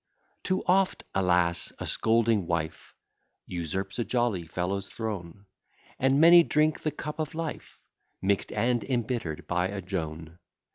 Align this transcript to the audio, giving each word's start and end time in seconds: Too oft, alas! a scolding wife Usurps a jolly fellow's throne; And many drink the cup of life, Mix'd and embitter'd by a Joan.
Too 0.41 0.63
oft, 0.65 1.03
alas! 1.13 1.73
a 1.77 1.85
scolding 1.85 2.47
wife 2.47 2.95
Usurps 3.45 3.99
a 3.99 4.03
jolly 4.03 4.47
fellow's 4.47 4.89
throne; 4.89 5.45
And 5.99 6.19
many 6.19 6.41
drink 6.41 6.79
the 6.81 6.89
cup 6.89 7.19
of 7.19 7.35
life, 7.35 7.79
Mix'd 8.19 8.51
and 8.51 8.83
embitter'd 8.85 9.45
by 9.45 9.67
a 9.67 9.79
Joan. 9.79 10.39